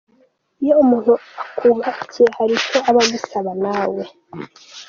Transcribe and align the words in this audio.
Iyo 0.63 0.73
umuntu 0.83 1.11
akubakiye 1.49 2.27
hari 2.37 2.53
icyo 2.59 2.79
aba 2.89 2.99
agusaba 3.05 3.51
nawe 3.63 4.01